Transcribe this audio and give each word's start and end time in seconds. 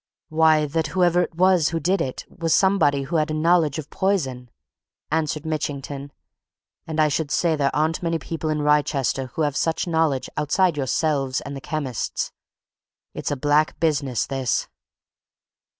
"Why, 0.29 0.65
that 0.65 0.87
whoever 0.97 1.21
it 1.21 1.35
was 1.35 1.69
who 1.69 1.79
did 1.79 2.01
it 2.01 2.25
was 2.27 2.55
somebody 2.55 3.03
who 3.03 3.17
had 3.17 3.29
a 3.29 3.35
knowledge 3.35 3.77
of 3.77 3.91
poison!" 3.91 4.49
answered 5.11 5.45
Mitchington. 5.45 6.11
"And 6.87 6.99
I 6.99 7.07
should 7.07 7.29
say 7.29 7.55
there 7.55 7.69
aren't 7.75 8.01
many 8.01 8.17
people 8.17 8.49
in 8.49 8.63
Wrychester 8.63 9.27
who 9.35 9.43
have 9.43 9.55
such 9.55 9.85
knowledge 9.85 10.27
outside 10.35 10.75
yourselves 10.75 11.39
and 11.41 11.55
the 11.55 11.61
chemists. 11.61 12.31
It's 13.13 13.29
a 13.29 13.35
black 13.37 13.79
business, 13.79 14.25
this!" 14.25 14.67